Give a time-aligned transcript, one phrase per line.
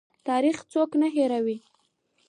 [0.27, 1.57] تاریخ څوک نه هیروي